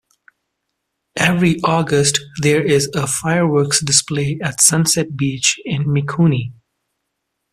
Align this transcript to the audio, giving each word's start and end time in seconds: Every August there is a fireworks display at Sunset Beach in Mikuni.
Every 1.15 1.61
August 1.63 2.21
there 2.41 2.65
is 2.65 2.89
a 2.95 3.05
fireworks 3.05 3.81
display 3.81 4.39
at 4.41 4.59
Sunset 4.59 5.15
Beach 5.15 5.59
in 5.63 5.83
Mikuni. 5.83 6.53